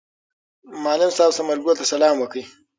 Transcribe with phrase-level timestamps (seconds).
[0.83, 2.37] معلم صاحب ثمر ګل ته سلام وکړ.